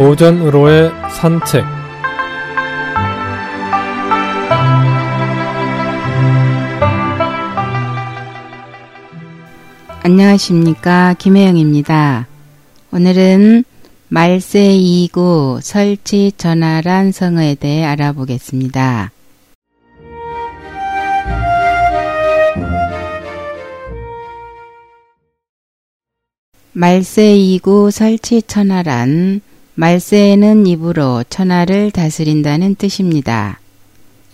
오전으로의 0.00 0.90
산책 1.10 1.62
안녕하십니까 10.02 11.14
김혜영입니다. 11.18 12.26
오늘은 12.92 13.64
말세 14.08 14.70
2구 14.70 15.60
설치 15.60 16.32
전화란 16.34 17.12
성어에 17.12 17.56
대해 17.56 17.84
알아보겠습니다. 17.84 19.12
말세 26.72 27.36
2구 27.36 27.90
설치 27.90 28.40
천하란 28.40 29.42
말세에는 29.74 30.66
입으로 30.66 31.24
천하를 31.28 31.90
다스린다는 31.90 32.74
뜻입니다. 32.74 33.60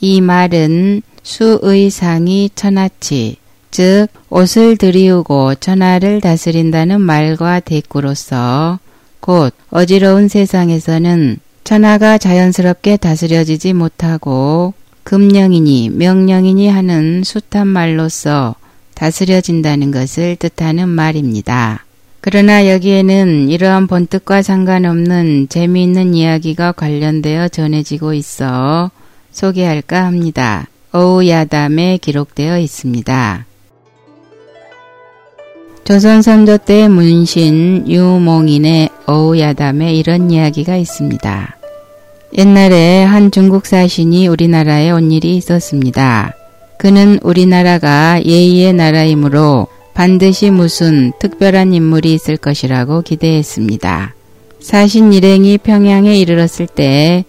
이 0.00 0.20
말은 0.20 1.02
수의 1.22 1.90
상이 1.90 2.50
천하치, 2.54 3.36
즉 3.70 4.08
옷을 4.30 4.76
들이우고 4.76 5.56
천하를 5.56 6.20
다스린다는 6.20 7.00
말과 7.00 7.60
대꾸로서 7.60 8.78
곧 9.20 9.54
어지러운 9.70 10.28
세상에서는 10.28 11.38
천하가 11.64 12.18
자연스럽게 12.18 12.96
다스려지지 12.96 13.72
못하고 13.72 14.72
금령이니 15.02 15.90
명령이니 15.90 16.68
하는 16.68 17.22
숱한 17.24 17.66
말로서 17.66 18.54
다스려진다는 18.94 19.90
것을 19.90 20.36
뜻하는 20.36 20.88
말입니다. 20.88 21.85
그러나 22.28 22.68
여기에는 22.68 23.50
이러한 23.50 23.86
본뜻과 23.86 24.42
상관없는 24.42 25.46
재미있는 25.48 26.12
이야기가 26.12 26.72
관련되어 26.72 27.46
전해지고 27.46 28.14
있어 28.14 28.90
소개할까 29.30 30.04
합니다. 30.04 30.66
어우야담에 30.90 31.98
기록되어 31.98 32.58
있습니다. 32.58 33.46
조선 35.84 36.20
선조 36.20 36.58
때 36.58 36.88
문신 36.88 37.84
유몽인의 37.86 38.88
어우야담에 39.06 39.94
이런 39.94 40.28
이야기가 40.28 40.74
있습니다. 40.74 41.56
옛날에 42.36 43.04
한 43.04 43.30
중국 43.30 43.66
사신이 43.66 44.26
우리나라에 44.26 44.90
온 44.90 45.12
일이 45.12 45.36
있었습니다. 45.36 46.34
그는 46.76 47.20
우리나라가 47.22 48.20
예의의 48.24 48.72
나라이므로 48.72 49.68
반드시 49.96 50.50
무슨 50.50 51.12
특별한 51.18 51.72
인물이 51.72 52.12
있을 52.12 52.36
것이라고 52.36 53.00
기대했습니다. 53.00 54.14
사신 54.60 55.14
일행이 55.14 55.56
평양에 55.56 56.18
이르렀을 56.18 56.66
때 56.66 57.24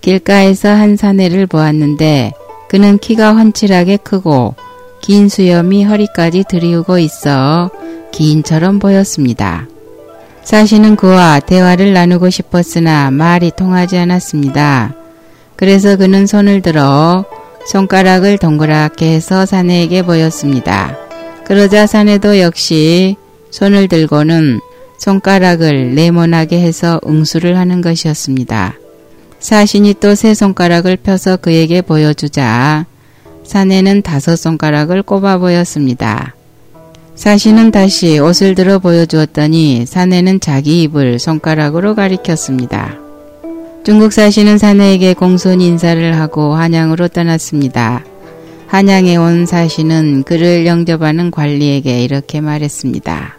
길가에서 0.00 0.68
한 0.68 0.96
사내를 0.96 1.46
보았는데 1.46 2.32
그는 2.68 2.98
키가 2.98 3.34
훤칠하게 3.34 3.98
크고 3.98 4.56
긴 5.00 5.28
수염이 5.28 5.84
허리까지 5.84 6.42
들이우고 6.48 6.98
있어 6.98 7.70
기인처럼 8.10 8.80
보였습니다. 8.80 9.68
사신은 10.42 10.96
그와 10.96 11.38
대화를 11.38 11.92
나누고 11.92 12.30
싶었으나 12.30 13.12
말이 13.12 13.52
통하지 13.56 13.96
않았습니다. 13.96 14.92
그래서 15.54 15.94
그는 15.94 16.26
손을 16.26 16.62
들어 16.62 17.24
손가락을 17.68 18.38
동그랗게 18.38 19.06
해서 19.06 19.46
사내에게 19.46 20.02
보였습니다. 20.02 21.07
그러자 21.48 21.86
사내도 21.86 22.40
역시 22.40 23.16
손을 23.50 23.88
들고는 23.88 24.60
손가락을 24.98 25.94
네모나게 25.94 26.60
해서 26.60 27.00
응수를 27.06 27.56
하는 27.56 27.80
것이었습니다. 27.80 28.74
사신이 29.38 29.94
또 29.94 30.14
세 30.14 30.34
손가락을 30.34 30.98
펴서 30.98 31.38
그에게 31.38 31.80
보여주자 31.80 32.84
사내는 33.44 34.02
다섯 34.02 34.36
손가락을 34.36 35.02
꼽아 35.02 35.38
보였습니다. 35.38 36.34
사신은 37.14 37.70
다시 37.70 38.18
옷을 38.18 38.54
들어 38.54 38.78
보여주었더니 38.78 39.86
사내는 39.86 40.40
자기 40.40 40.82
입을 40.82 41.18
손가락으로 41.18 41.94
가리켰습니다. 41.94 42.98
중국 43.86 44.12
사신은 44.12 44.58
사내에게 44.58 45.14
공손 45.14 45.62
인사를 45.62 46.14
하고 46.20 46.54
한양으로 46.56 47.08
떠났습니다. 47.08 48.04
한양에 48.68 49.16
온 49.16 49.46
사신은 49.46 50.24
그를 50.24 50.66
영접하는 50.66 51.30
관리에게 51.30 52.04
이렇게 52.04 52.42
말했습니다. 52.42 53.38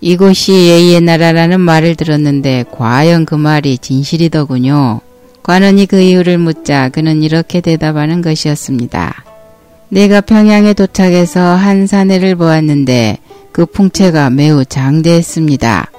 이곳이 0.00 0.52
예의의 0.52 1.02
나라라는 1.02 1.60
말을 1.60 1.94
들었는데 1.94 2.64
과연 2.72 3.26
그 3.26 3.34
말이 3.34 3.76
진실이더군요. 3.76 5.00
관원이 5.42 5.84
그 5.84 6.00
이유를 6.00 6.38
묻자 6.38 6.88
그는 6.88 7.22
이렇게 7.22 7.60
대답하는 7.60 8.22
것이었습니다. 8.22 9.24
내가 9.90 10.22
평양에 10.22 10.72
도착해서 10.72 11.40
한 11.40 11.86
사내를 11.86 12.34
보았는데 12.34 13.18
그 13.52 13.66
풍채가 13.66 14.30
매우 14.30 14.64
장대했습니다. 14.64 15.90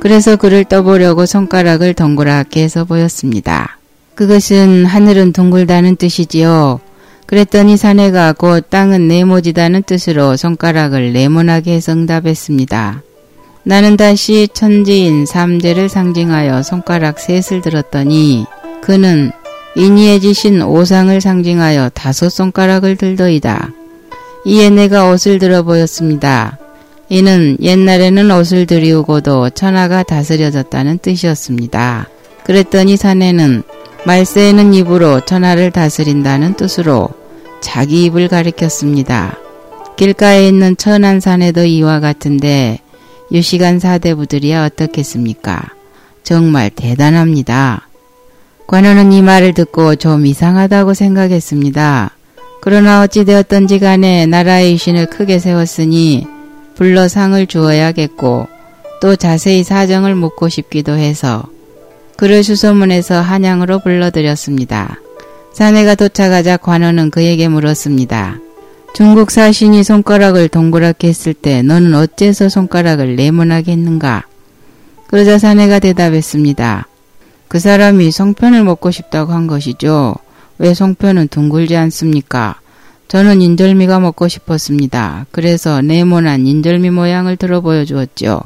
그래서 0.00 0.34
그를 0.34 0.64
떠보려고 0.64 1.26
손가락을 1.26 1.94
동그랗게 1.94 2.60
해서 2.62 2.84
보였습니다. 2.84 3.78
그것은 4.16 4.84
하늘은 4.84 5.32
둥글다는 5.32 5.94
뜻이지요. 5.94 6.80
그랬더니 7.30 7.76
사내가 7.76 8.32
곧 8.32 8.68
땅은 8.70 9.06
네모지다는 9.06 9.84
뜻으로 9.84 10.36
손가락을 10.36 11.12
네모나게 11.12 11.72
해서 11.72 11.92
응답했습니다. 11.92 13.04
나는 13.62 13.96
다시 13.96 14.48
천지인 14.52 15.26
삼재를 15.26 15.88
상징하여 15.88 16.64
손가락 16.64 17.20
셋을 17.20 17.60
들었더니 17.62 18.46
그는 18.82 19.30
인이해 19.76 20.18
지신 20.18 20.60
오상을 20.60 21.20
상징하여 21.20 21.90
다섯 21.90 22.30
손가락을 22.30 22.96
들더이다. 22.96 23.70
이에 24.44 24.68
내가 24.70 25.08
옷을 25.08 25.38
들어 25.38 25.62
보였습니다. 25.62 26.58
이는 27.08 27.58
옛날에는 27.60 28.28
옷을 28.32 28.66
들이우고도 28.66 29.50
천하가 29.50 30.02
다스려졌다는 30.02 30.98
뜻이었습니다. 30.98 32.08
그랬더니 32.42 32.96
사내는 32.96 33.62
말세에는 34.04 34.74
입으로 34.74 35.20
천하를 35.24 35.70
다스린다는 35.70 36.54
뜻으로 36.54 37.19
자기 37.60 38.04
입을 38.04 38.28
가리켰습니다. 38.28 39.38
길가에 39.96 40.48
있는 40.48 40.76
천안산에도 40.76 41.64
이와 41.64 42.00
같은데 42.00 42.78
유시간 43.32 43.78
사대부들이야 43.78 44.64
어떻겠습니까? 44.64 45.62
정말 46.22 46.70
대단합니다. 46.70 47.86
관원은 48.66 49.12
이 49.12 49.20
말을 49.20 49.52
듣고 49.52 49.96
좀 49.96 50.26
이상하다고 50.26 50.94
생각했습니다. 50.94 52.12
그러나 52.60 53.02
어찌되었던지 53.02 53.78
간에 53.78 54.26
나라의 54.26 54.72
유신을 54.74 55.06
크게 55.06 55.38
세웠으니 55.38 56.26
불러 56.76 57.08
상을 57.08 57.46
주어야겠고 57.46 58.46
또 59.00 59.16
자세히 59.16 59.64
사정을 59.64 60.14
묻고 60.14 60.48
싶기도 60.48 60.92
해서 60.92 61.44
그를 62.16 62.44
수소문해서 62.44 63.20
한양으로 63.20 63.80
불러들였습니다. 63.80 64.98
사내가 65.52 65.94
도착하자 65.94 66.58
관원은 66.58 67.10
그에게 67.10 67.48
물었습니다. 67.48 68.38
중국 68.94 69.30
사신이 69.30 69.84
손가락을 69.84 70.48
동그랗게 70.48 71.08
했을 71.08 71.34
때 71.34 71.62
너는 71.62 71.94
어째서 71.94 72.48
손가락을 72.48 73.16
네모나게 73.16 73.72
했는가? 73.72 74.24
그러자 75.06 75.38
사내가 75.38 75.78
대답했습니다. 75.80 76.86
그 77.48 77.58
사람이 77.58 78.10
송편을 78.10 78.62
먹고 78.64 78.90
싶다고 78.90 79.32
한 79.32 79.46
것이죠. 79.46 80.14
왜 80.58 80.72
송편은 80.72 81.28
둥글지 81.28 81.76
않습니까? 81.76 82.60
저는 83.08 83.42
인절미가 83.42 83.98
먹고 83.98 84.28
싶었습니다. 84.28 85.26
그래서 85.32 85.82
네모난 85.82 86.46
인절미 86.46 86.90
모양을 86.90 87.36
들어 87.36 87.60
보여주었죠. 87.60 88.40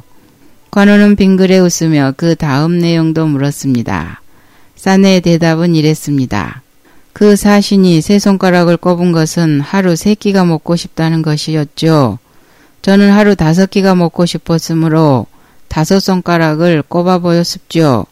관원은 0.70 1.16
빙그레 1.16 1.58
웃으며 1.58 2.14
그 2.16 2.34
다음 2.34 2.78
내용도 2.78 3.26
물었습니다. 3.26 4.22
사내의 4.74 5.20
대답은 5.20 5.74
이랬습니다. 5.74 6.63
그 7.14 7.36
사신이 7.36 8.00
세 8.00 8.18
손가락을 8.18 8.76
꼽은 8.76 9.12
것은 9.12 9.60
하루 9.60 9.94
세 9.94 10.16
끼가 10.16 10.44
먹고 10.44 10.74
싶다는 10.74 11.22
것이었죠. 11.22 12.18
저는 12.82 13.12
하루 13.12 13.36
다섯 13.36 13.70
끼가 13.70 13.94
먹고 13.94 14.26
싶었으므로 14.26 15.26
다섯 15.68 16.00
손가락을 16.00 16.82
꼽아 16.82 17.20
보였습죠. 17.20 18.06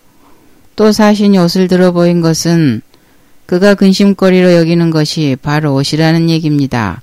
또 0.76 0.92
사신이 0.92 1.36
옷을 1.36 1.66
들어 1.66 1.90
보인 1.90 2.20
것은 2.20 2.80
그가 3.46 3.74
근심거리로 3.74 4.54
여기는 4.54 4.90
것이 4.90 5.36
바로 5.42 5.74
옷이라는 5.74 6.30
얘기입니다. 6.30 7.02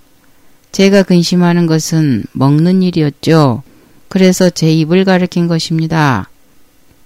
제가 0.72 1.04
근심하는 1.04 1.68
것은 1.68 2.24
먹는 2.32 2.82
일이었죠. 2.82 3.62
그래서 4.08 4.50
제 4.50 4.72
입을 4.72 5.04
가리킨 5.04 5.48
것입니다. 5.48 6.29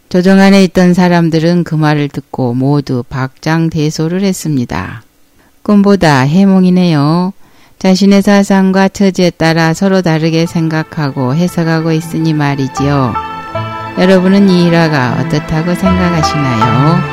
조정 0.10 0.40
안에 0.40 0.64
있던 0.66 0.94
사람들은 0.94 1.64
그 1.64 1.76
말을 1.76 2.08
듣고 2.10 2.54
모두 2.54 3.04
박장대소를 3.10 4.22
했습니다. 4.24 5.04
꿈보다 5.64 6.22
해몽이네요. 6.22 7.34
자신의 7.80 8.22
사상과 8.22 8.90
처지에 8.90 9.32
따라 9.32 9.74
서로 9.74 10.02
다르게 10.02 10.46
생각하고 10.46 11.36
해석하고 11.36 11.92
있으니 11.92 12.34
말이지요. 12.34 13.14
여러분은 13.98 14.50
이 14.50 14.66
일화가 14.68 15.18
어떻다고 15.20 15.76
생각하시나요? 15.76 17.13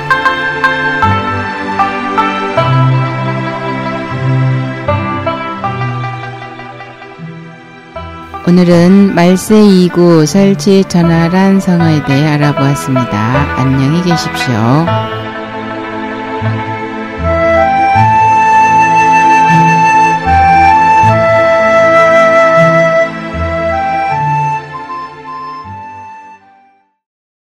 오늘은 8.47 9.15
말세 9.15 9.55
2구 9.55 10.25
설치 10.25 10.83
전화란 10.85 11.61
성어에 11.61 12.05
대해 12.05 12.27
알아보았습니다. 12.27 13.57
안녕히 13.57 14.03
계십시오. 14.03 14.55